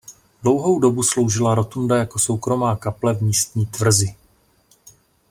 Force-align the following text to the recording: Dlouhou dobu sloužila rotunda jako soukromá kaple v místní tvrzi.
Dlouhou 0.43 0.79
dobu 0.79 1.03
sloužila 1.03 1.55
rotunda 1.55 1.97
jako 1.97 2.19
soukromá 2.19 2.75
kaple 2.75 3.13
v 3.13 3.21
místní 3.21 3.65
tvrzi. 3.65 4.15